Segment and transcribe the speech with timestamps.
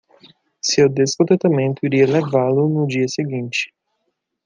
[0.59, 3.71] Seu descontentamento iria levá-lo no dia seguinte.